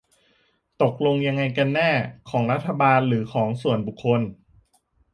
[0.81, 1.91] ตกลงยังไงกันแน่
[2.29, 4.21] ของรัฐบาล หรือของส่วนบุคคล?